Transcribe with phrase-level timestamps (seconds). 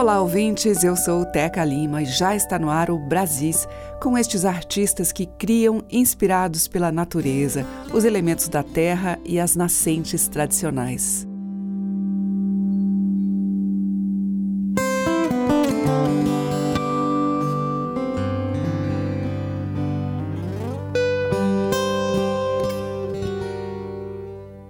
[0.00, 0.82] Olá, ouvintes.
[0.82, 3.68] Eu sou Teca Lima e já está no ar o Brasis,
[4.00, 10.26] com estes artistas que criam inspirados pela natureza, os elementos da terra e as nascentes
[10.26, 11.28] tradicionais.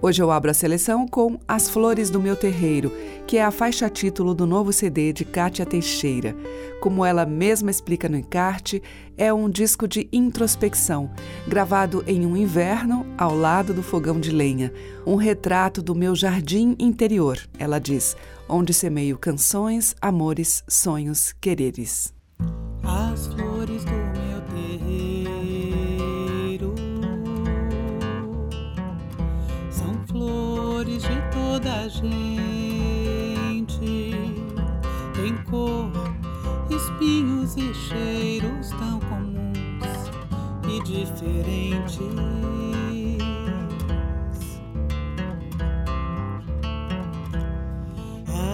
[0.03, 2.91] Hoje eu abro a seleção com As Flores do Meu Terreiro,
[3.27, 6.35] que é a faixa título do novo CD de Kátia Teixeira.
[6.81, 8.81] Como ela mesma explica no encarte,
[9.17, 11.09] é um disco de introspecção,
[11.47, 14.73] gravado em um inverno ao lado do fogão de lenha.
[15.05, 18.15] Um retrato do meu jardim interior, ela diz,
[18.49, 22.13] onde semeio canções, amores, sonhos, quereres.
[22.83, 26.73] As flores do meu terreiro
[29.69, 32.60] são flores de toda a gente,
[35.51, 35.91] cor,
[36.69, 40.09] espinhos e cheiros tão comuns
[40.65, 41.99] e diferentes.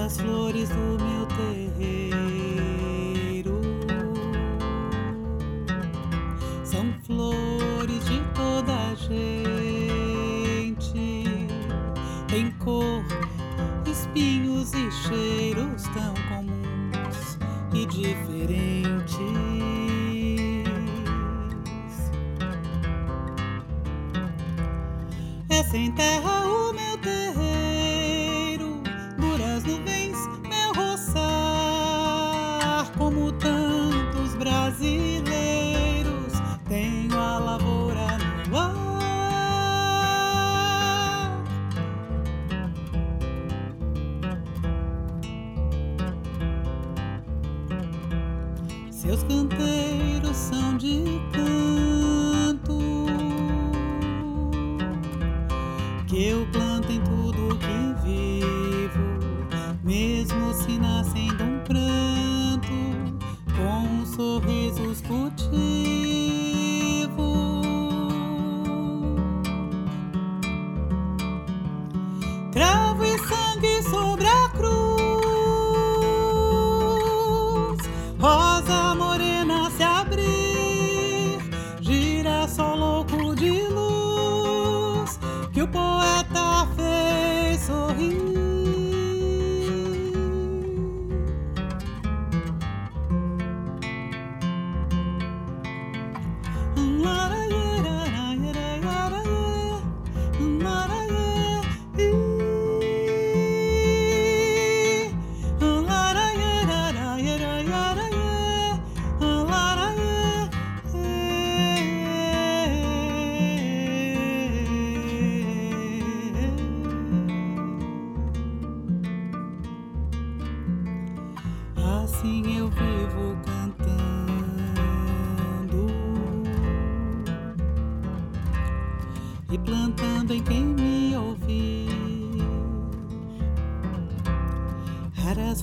[0.03, 2.06] As flores do meu terreiro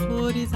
[0.06, 0.52] flores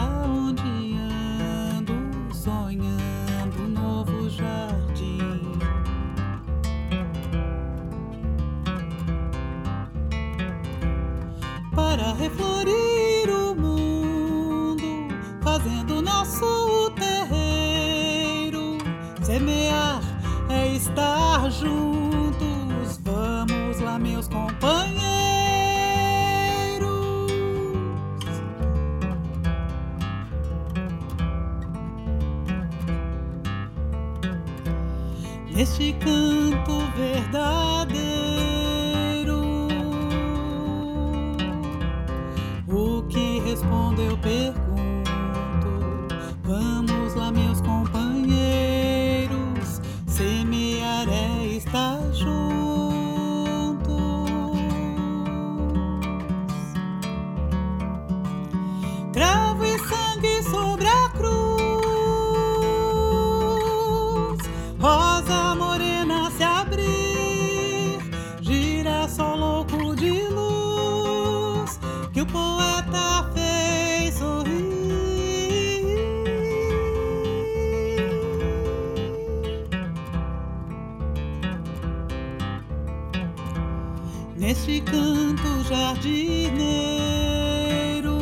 [86.29, 88.19] jardineiro.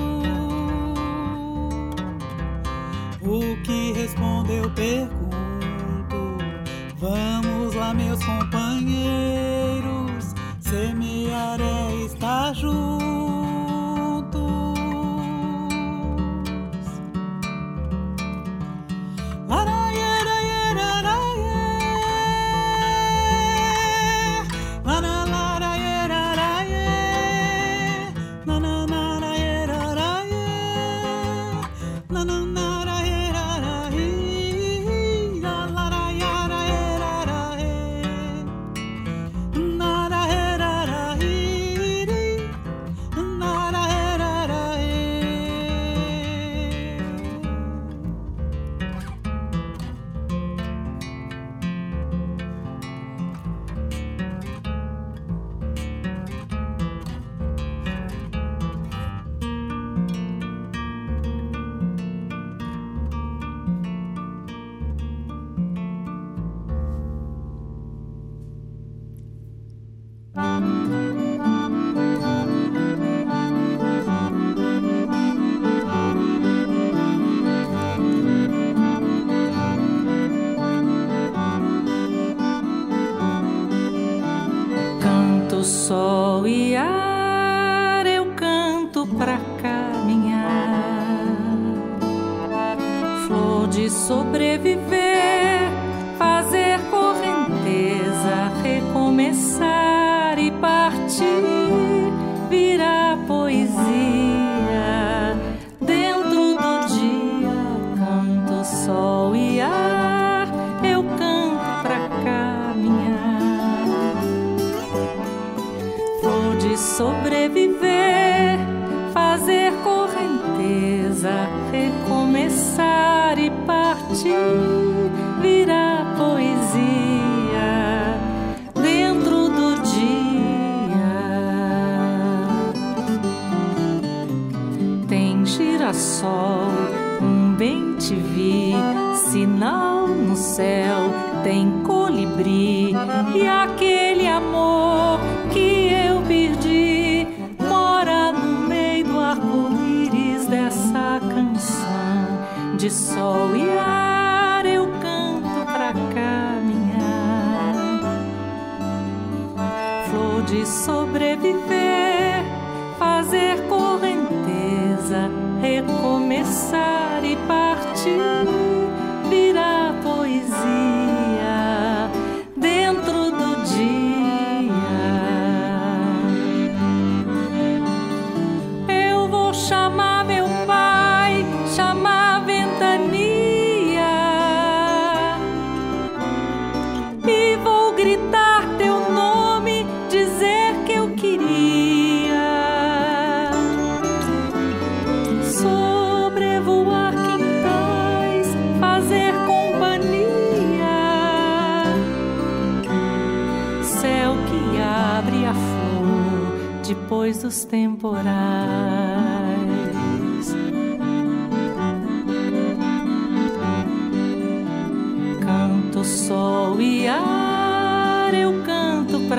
[3.22, 5.16] O que respondeu, pergunto.
[6.98, 9.15] Vamos lá, meus companheiros.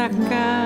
[0.10, 0.57] pra cá.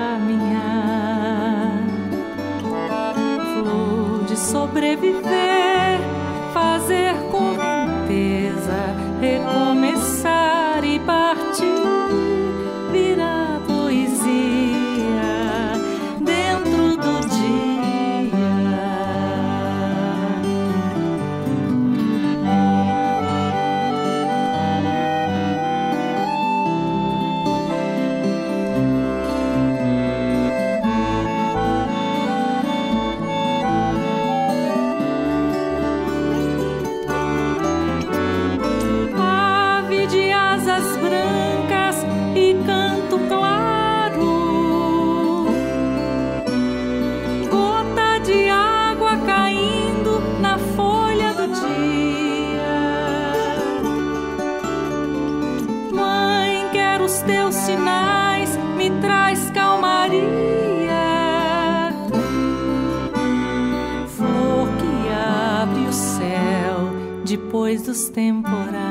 [67.92, 68.82] momentos temporais.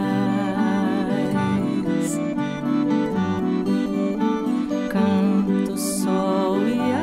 [4.89, 7.01] Canto, sol e ar.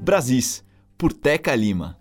[0.00, 0.64] Brasis,
[0.96, 1.98] por Teca Lima.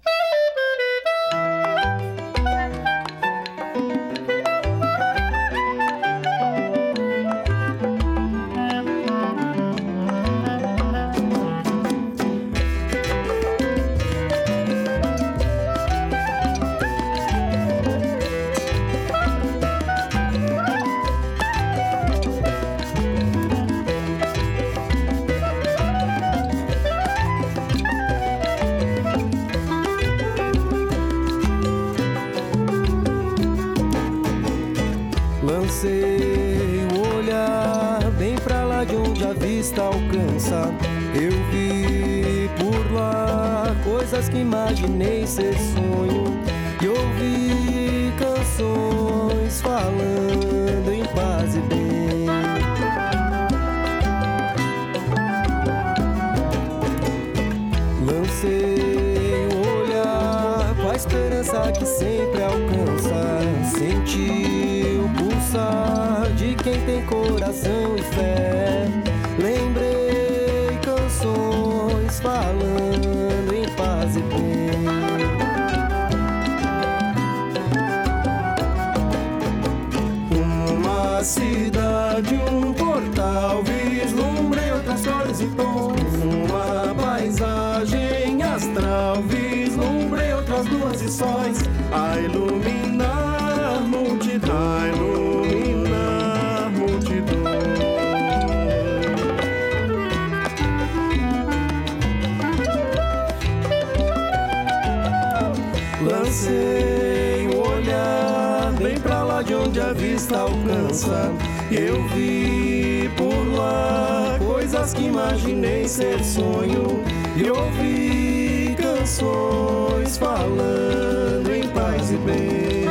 [115.48, 117.04] Imaginei ser sonho.
[117.36, 122.88] E ouvi canções falando em paz e bem.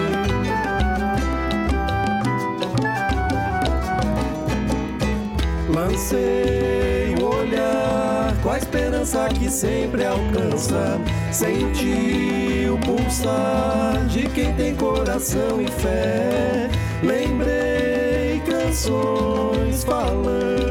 [5.69, 10.99] Lancei o olhar com a esperança que sempre alcança.
[11.33, 16.71] Senti o pulsar de quem tem coração e fé.
[17.03, 20.66] Lembrei canções falando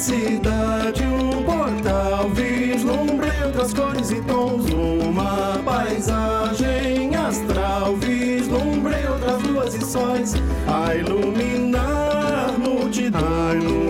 [0.00, 4.64] cidade, um portal, vislumbrei outras cores e tons.
[4.72, 10.34] Uma paisagem astral, vislumbrei outras luas e sóis.
[10.66, 13.89] A iluminar multidão,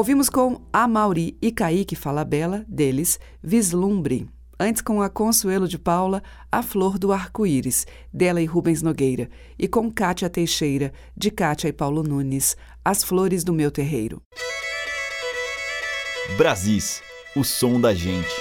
[0.00, 4.30] Ouvimos com Amauri e Kaique Falabella, deles, Vislumbre.
[4.58, 9.28] Antes com a Consuelo de Paula, A Flor do Arco-Íris, dela e Rubens Nogueira.
[9.58, 14.22] E com Kátia Teixeira, de Kátia e Paulo Nunes, As Flores do Meu Terreiro.
[16.38, 17.02] Brasis,
[17.36, 18.34] o som da gente.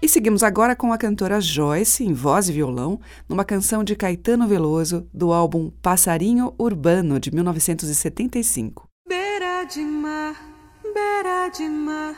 [0.00, 4.46] E seguimos agora com a cantora Joyce, em voz e violão, numa canção de Caetano
[4.46, 8.87] Veloso, do álbum Passarinho Urbano, de 1975.
[9.08, 10.36] Beira de mar,
[10.82, 12.14] beira de mar,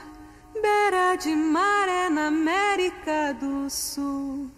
[0.60, 4.50] beira de mar é na América do Sul.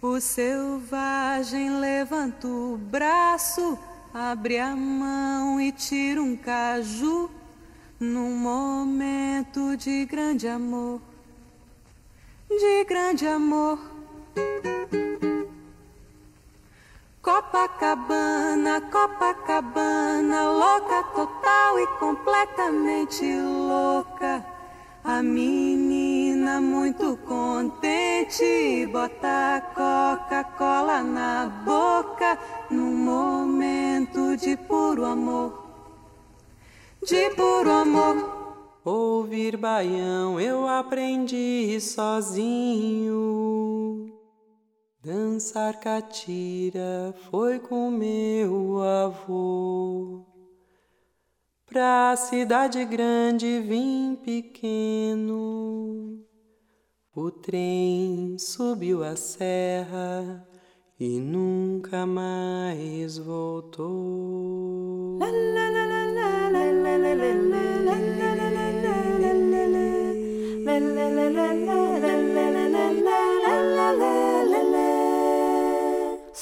[0.00, 3.76] O selvagem levanta o braço,
[4.14, 7.28] abre a mão e tira um caju
[7.98, 11.00] num momento de grande amor,
[12.48, 13.80] de grande amor.
[17.20, 24.46] Copacabana, Copacabana, louca total e completamente louca.
[25.02, 32.38] A menina muito contente bota a Coca-Cola na boca
[32.70, 35.66] num momento de puro amor.
[37.04, 38.38] De puro amor.
[38.84, 43.18] Ouvir baião eu aprendi sozinho.
[45.08, 50.20] Dançar catira foi com meu avô.
[51.64, 55.46] Pra cidade grande vim pequeno.
[57.16, 60.46] O trem subiu a serra
[61.00, 63.88] e nunca mais voltou.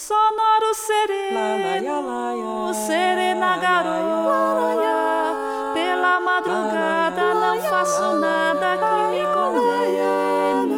[0.06, 5.34] Sonoro sereno, serena garoa,
[5.75, 10.76] pela madrugada não faço nada que me condene.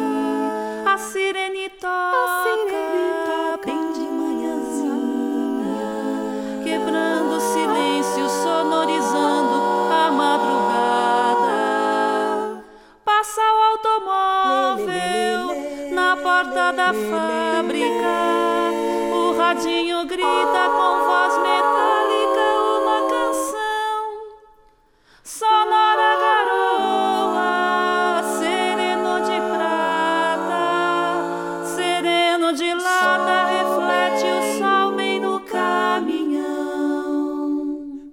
[0.83, 5.77] A sirene toca bem de manhãzinha,
[6.63, 11.53] quebrando o silêncio, sonorizando a madrugada.
[13.05, 15.53] Passa o automóvel
[15.93, 18.48] na porta da fábrica.
[20.19, 24.03] Grita com voz metálica uma canção.
[25.23, 27.55] Sonora garoa,
[28.37, 30.65] sereno de prata,
[31.73, 36.49] sereno de lata, reflete o sol bem no caminhão.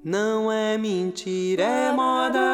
[0.05, 2.46] Não é mentira, é moda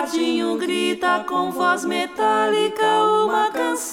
[0.00, 2.86] O radinho grita com voz metálica
[3.22, 3.89] uma canção.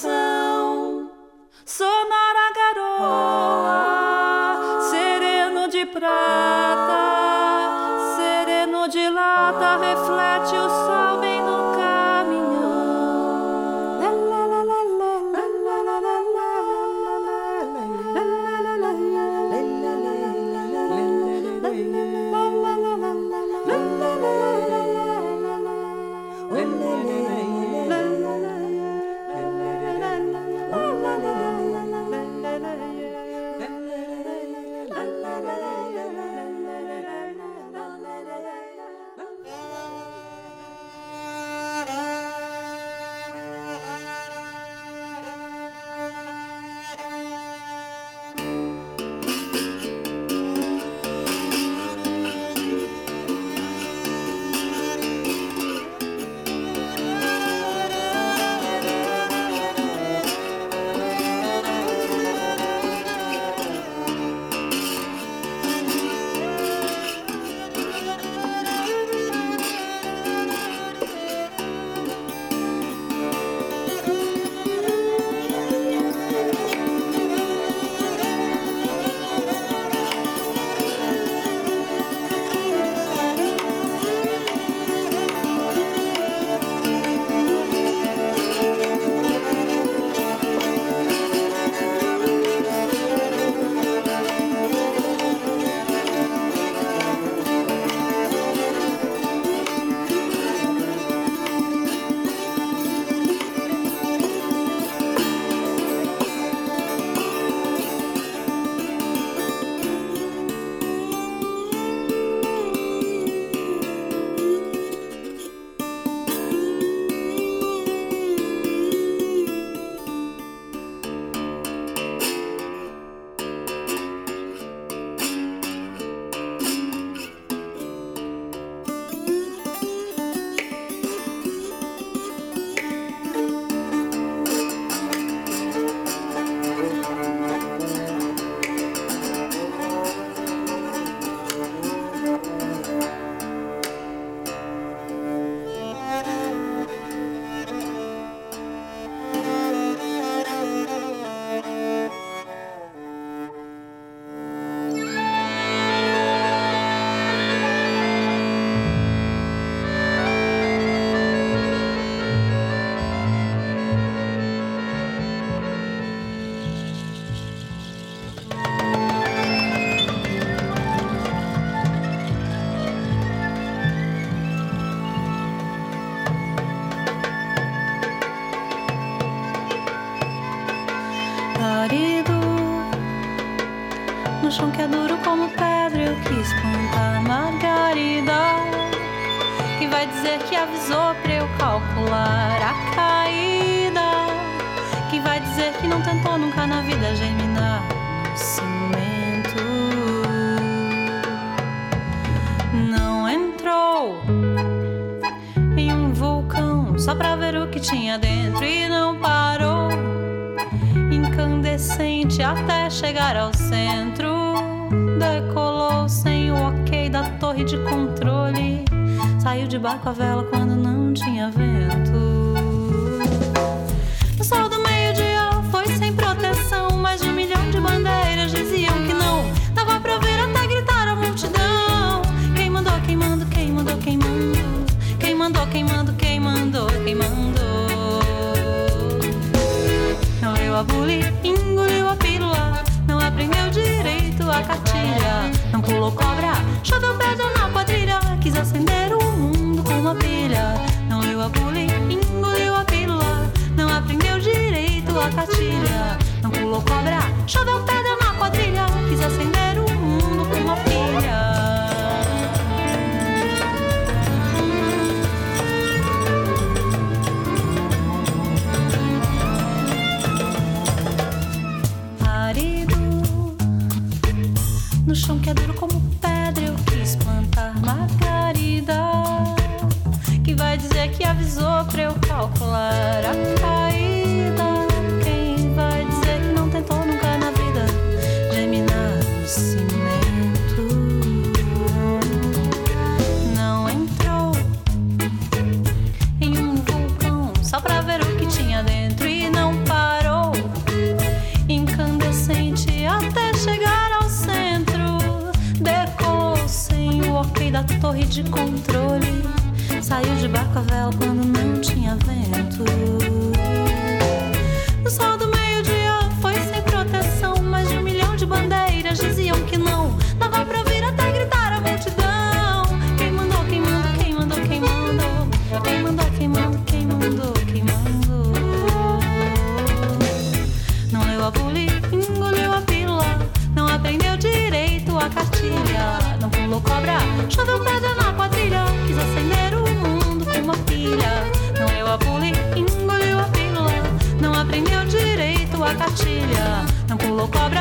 [347.38, 347.77] solo cobra.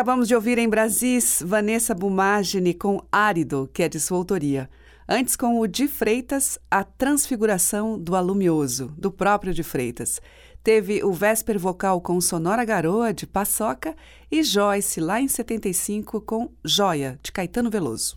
[0.00, 4.66] Acabamos de ouvir em Brasis Vanessa Bumagini com Árido, que é de sua autoria.
[5.06, 10.18] Antes com o de Freitas, A Transfiguração do Alumioso, do próprio de Freitas.
[10.64, 13.94] Teve o Vésper Vocal com Sonora Garoa, de Paçoca,
[14.32, 18.16] e Joyce, lá em 75, com Joia, de Caetano Veloso.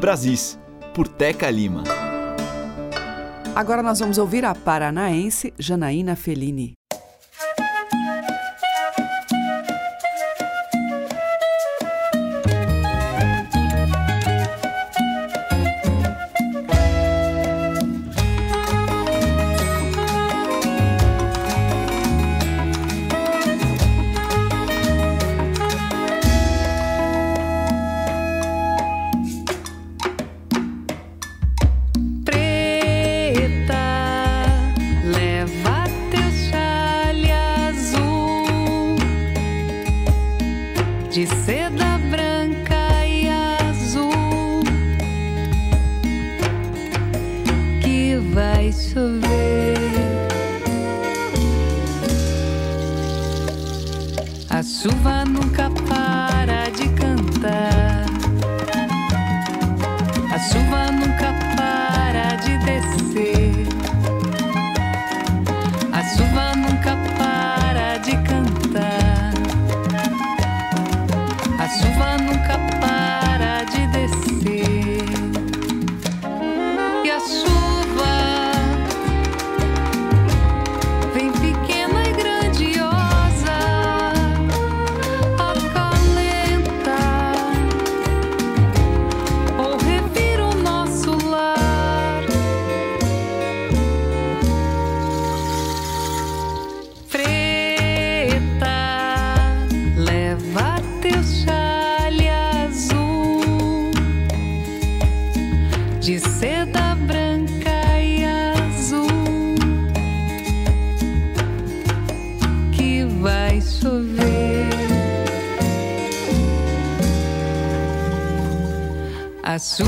[0.00, 0.58] Brasis,
[0.94, 1.84] por Teca Lima.
[3.54, 6.72] Agora nós vamos ouvir a paranaense Janaína Fellini.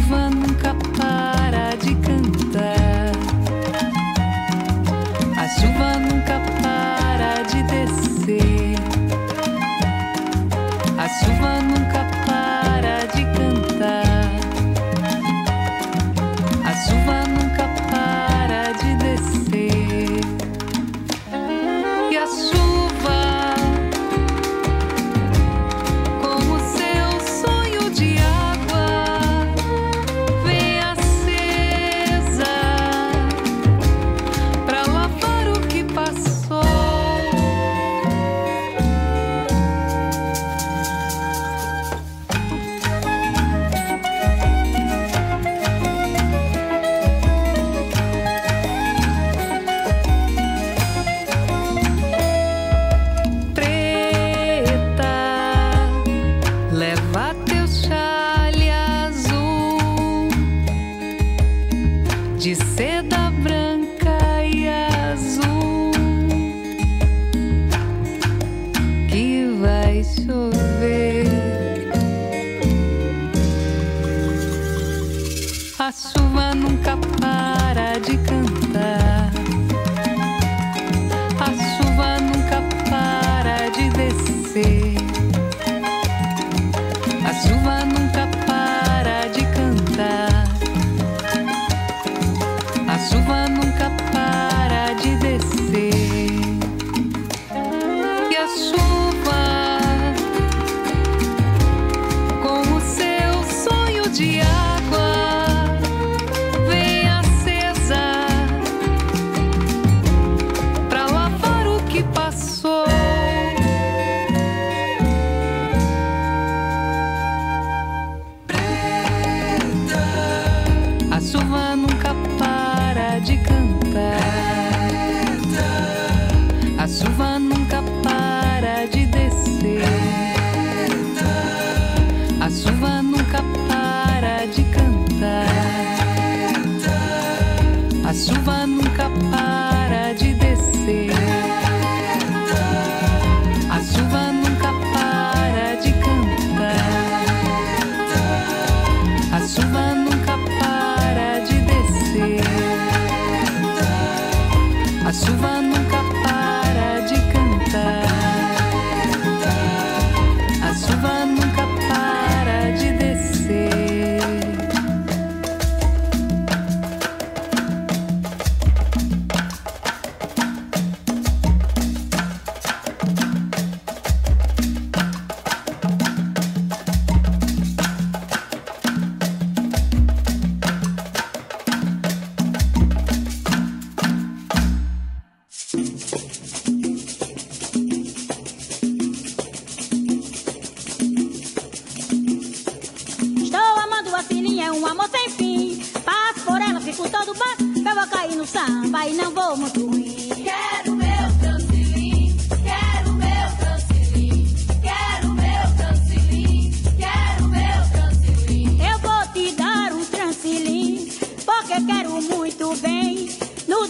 [0.00, 3.12] chuva nunca para de cantar.
[5.36, 6.09] A chuva nunca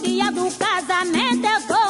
[0.01, 1.80] dia do casamento eu tô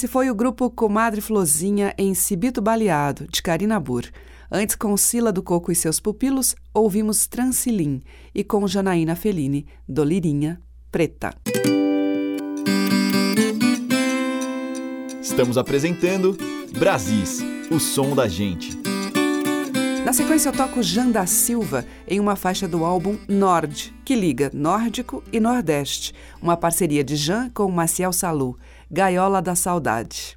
[0.00, 4.06] Esse foi o grupo Comadre Flozinha em Cibito Baleado, de Karina Burr.
[4.50, 8.00] Antes, com Sila do Coco e seus pupilos, ouvimos Transilim
[8.34, 10.58] e com Janaína Fellini, Dolirinha
[10.90, 11.34] Preta.
[15.20, 16.34] Estamos apresentando
[16.78, 17.40] Brasis,
[17.70, 18.80] o som da gente.
[20.02, 24.50] Na sequência, eu toco Jan da Silva em uma faixa do álbum Nord, que liga
[24.54, 28.58] Nórdico e Nordeste, uma parceria de Jan com Maciel Salu,
[28.92, 30.36] Gaiola da Saudade.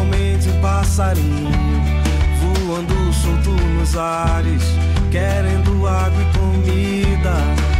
[0.00, 1.50] igualmente passarinho,
[2.40, 4.62] voando solto nos ares,
[5.10, 7.34] querendo água e comida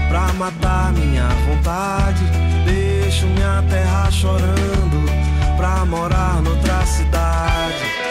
[0.08, 2.24] pra matar minha vontade.
[2.64, 5.06] Deixo minha terra chorando
[5.56, 8.09] pra morar noutra cidade.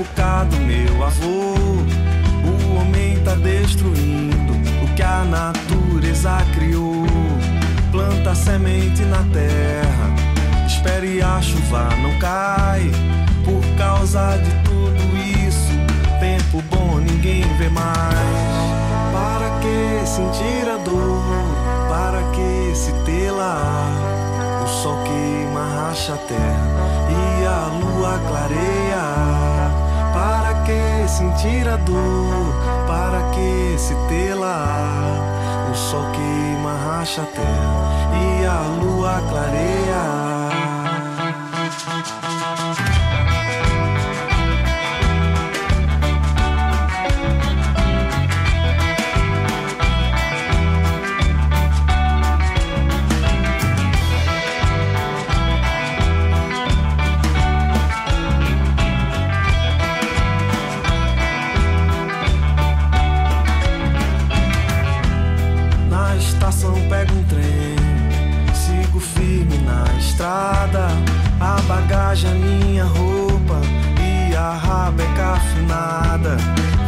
[0.00, 1.54] Época do meu avô.
[2.42, 7.06] O homem tá destruindo o que a natureza criou.
[7.92, 12.90] Planta semente na terra, espere a chuva não cai.
[13.44, 15.02] Por causa de tudo
[15.46, 15.72] isso,
[16.20, 18.16] tempo bom ninguém vê mais.
[19.12, 21.22] Para que sentir a dor?
[21.88, 23.60] Para que se tê-la?
[24.64, 26.70] O sol queima, racha a terra
[27.10, 29.39] e a lua clareia.
[30.70, 32.54] Que sentir a dor?
[32.86, 34.68] Para que se tê-la?
[35.68, 40.29] O sol queima, racha a terra e a lua clareia.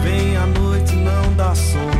[0.02, 1.92] Vem a noite, não dá sono.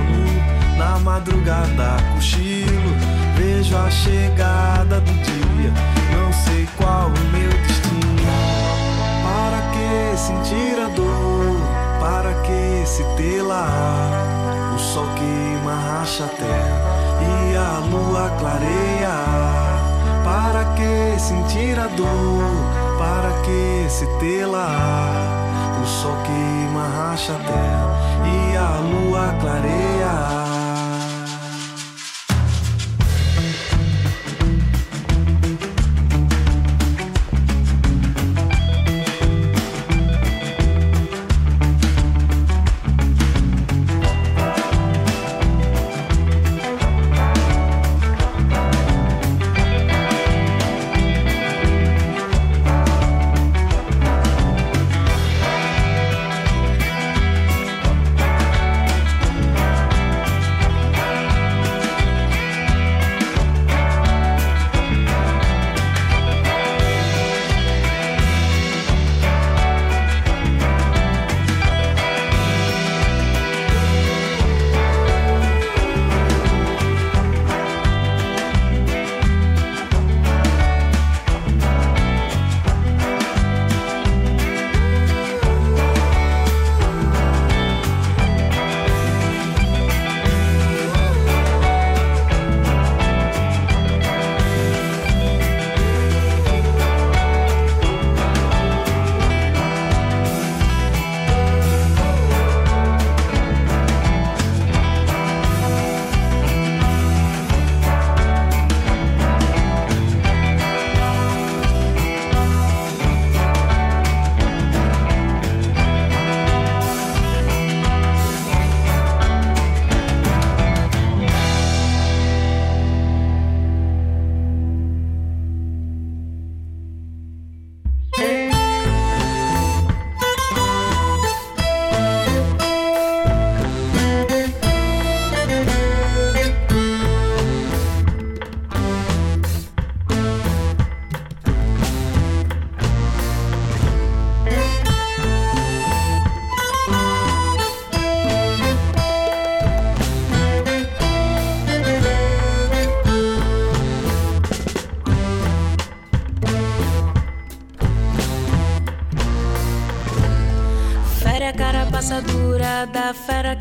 [0.77, 2.95] Na madrugada cochilo,
[3.37, 5.73] vejo a chegada do dia.
[6.13, 8.03] Não sei qual o meu destino.
[9.23, 11.57] Para que sentir a dor?
[12.01, 13.69] Para que se tê-la?
[14.75, 19.63] O sol queima, racha a terra e a lua clareia.
[20.25, 22.99] Para que sentir a dor?
[22.99, 25.42] Para que se tê-la?
[25.81, 27.89] O sol queima, racha a terra
[28.27, 30.42] e a lua clareia.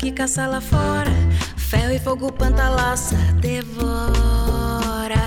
[0.02, 1.12] Que caça lá fora.
[1.56, 5.22] Ferro e fogo pantalaça, devora.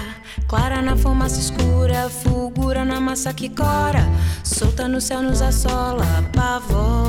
[0.49, 4.05] Clara na fumaça escura, fulgura na massa que cora.
[4.43, 7.05] Solta no céu, nos assola, pavora.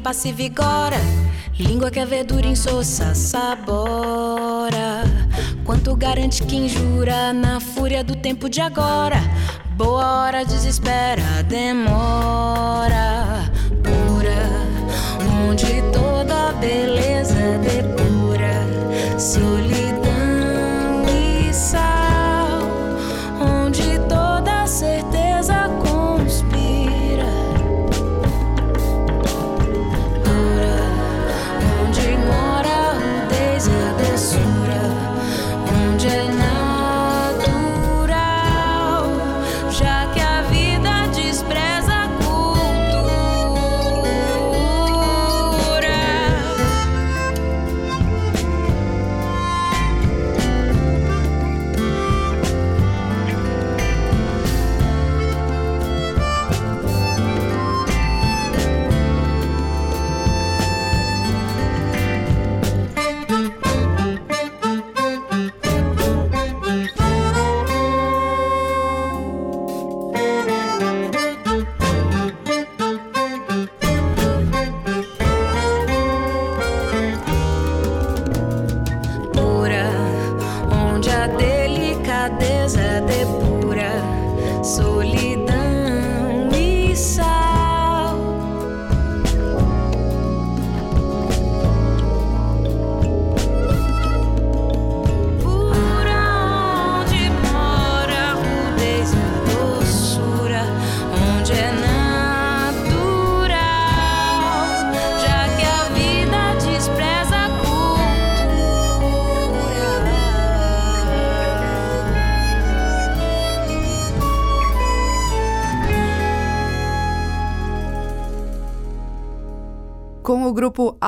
[0.00, 0.96] Passa e vigora.
[1.58, 5.04] Língua que é verdura insossa, sabora.
[5.64, 9.20] Quanto garante quem jura na fúria do tempo de agora?
[9.76, 13.50] Boa hora desespera, demora.
[13.82, 17.99] Pura, onde toda beleza depura.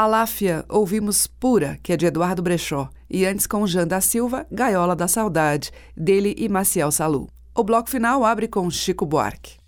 [0.02, 4.96] Aláfia, ouvimos Pura, que é de Eduardo Brechó, e antes com Jean da Silva, Gaiola
[4.96, 7.28] da Saudade, dele e Maciel Salu.
[7.54, 9.61] O bloco final abre com Chico Buarque.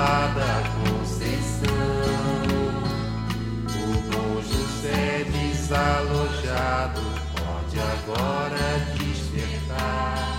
[0.00, 1.68] Imaculada Conceição.
[3.68, 7.02] O bom José desalojado
[7.34, 10.38] pode agora despertar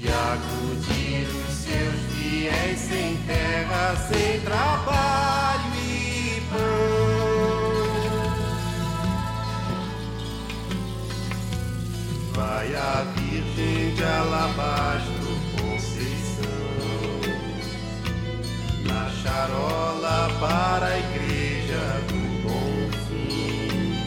[0.00, 7.06] e acudir os seus fiéis sem terra, sem trabalho e pão.
[12.34, 15.15] Vai a Virgem de Alabastro,
[19.26, 23.98] charola para a igreja do Bom Fim.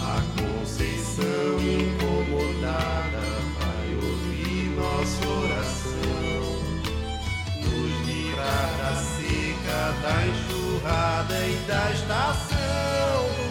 [0.00, 3.24] A Conceição incomodada
[3.58, 6.42] vai ouvir nossa oração,
[7.60, 13.49] nos livrar da seca, da enxurrada e da estação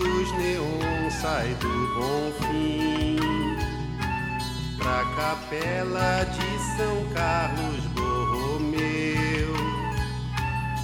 [0.00, 3.18] luz neon sai do bom fim
[4.78, 9.54] pra capela de São Carlos Borromeu.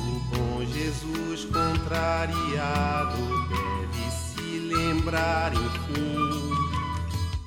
[0.03, 6.31] O bom Jesus contrariado deve se lembrar, enfim,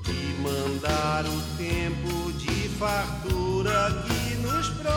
[0.02, 4.90] de mandar o tempo de fartura que nos prometeu.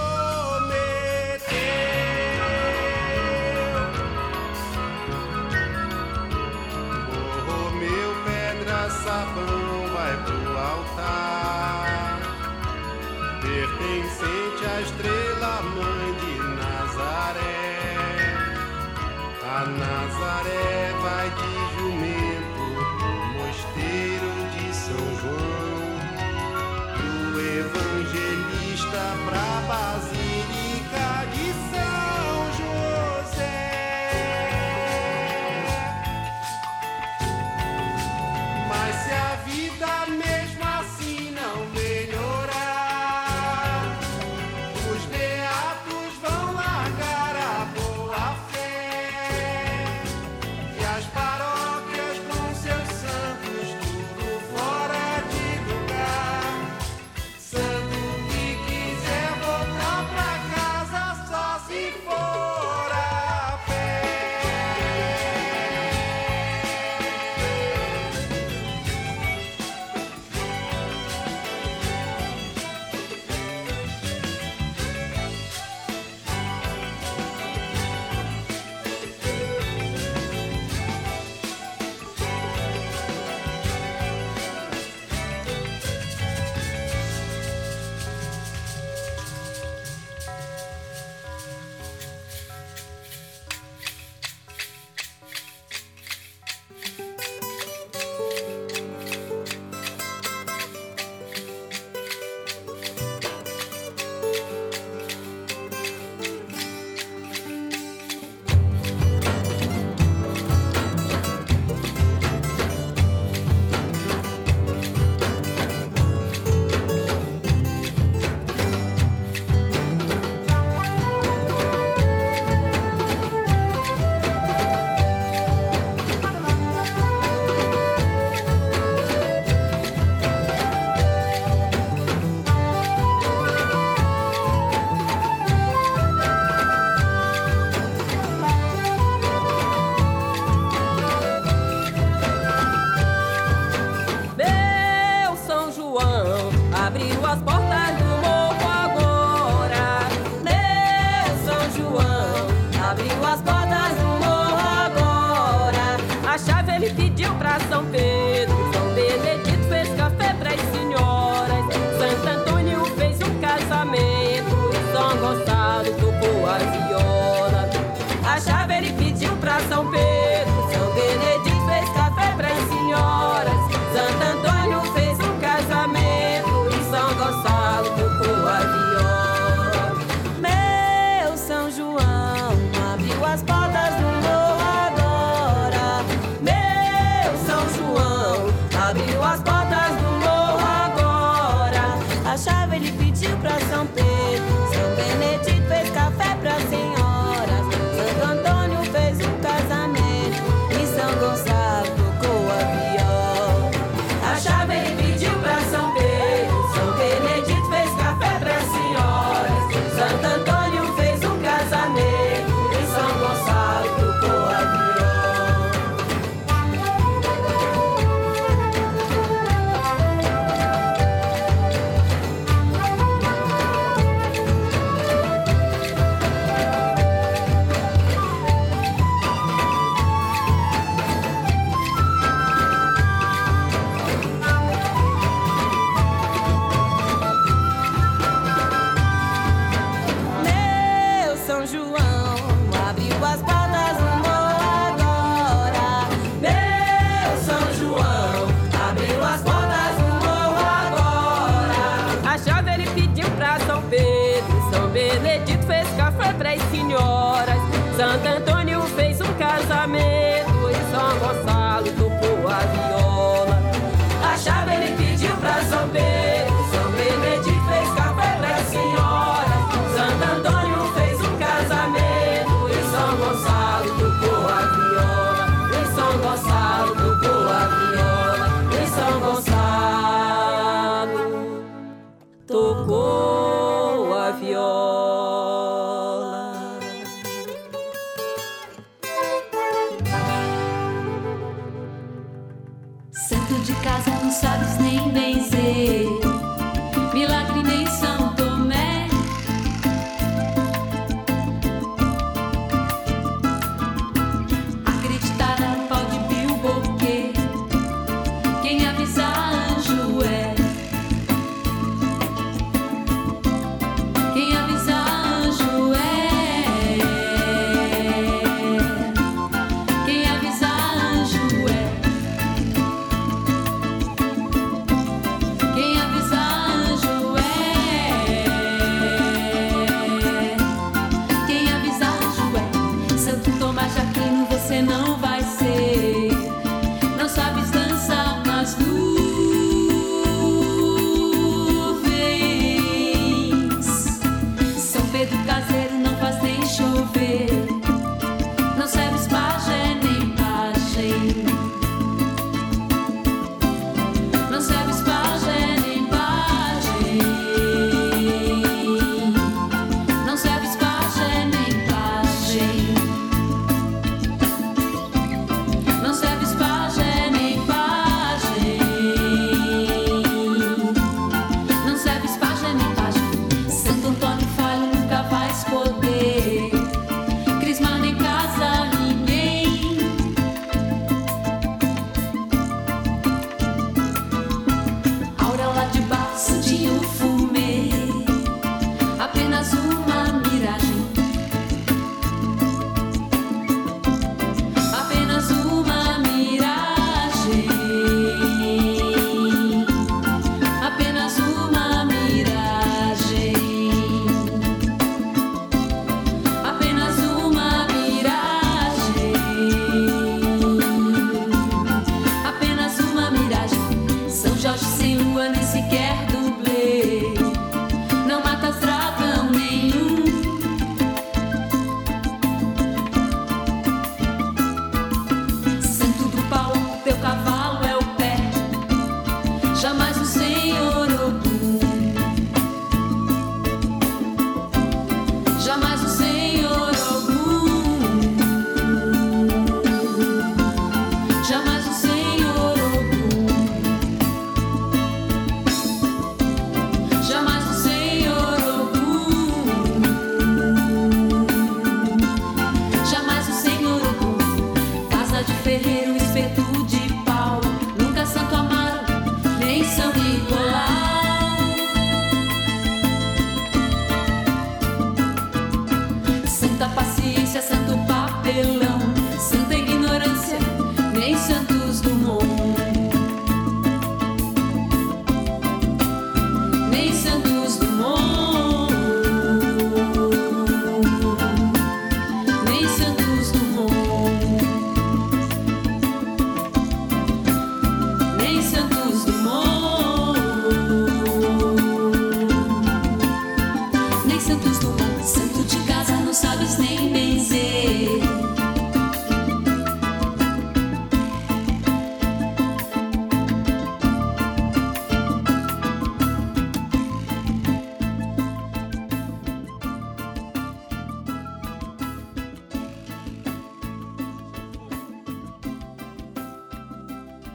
[13.42, 17.70] Pertencente à estrela mãe de Nazaré.
[19.56, 21.73] A Nazaré vai de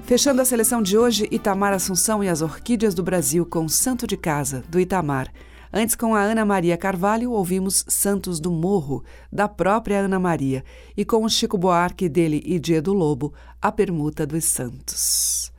[0.08, 4.16] Fechando a seleção de hoje, Itamar Assunção e as Orquídeas do Brasil com Santo de
[4.16, 5.30] Casa, do Itamar.
[5.70, 10.64] Antes, com a Ana Maria Carvalho, ouvimos Santos do Morro, da própria Ana Maria.
[10.96, 15.52] E com o Chico Buarque dele e Dia do Lobo, A Permuta dos Santos.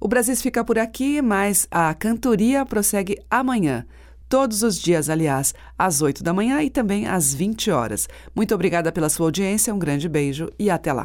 [0.00, 3.84] O Brasil fica por aqui, mas a cantoria prossegue amanhã.
[4.26, 8.08] Todos os dias, aliás, às 8 da manhã e também às 20 horas.
[8.34, 11.04] Muito obrigada pela sua audiência, um grande beijo e até lá.